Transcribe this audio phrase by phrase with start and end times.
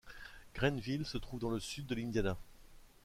[0.55, 2.35] Greenville se trouve dans le sud de l'Indiana.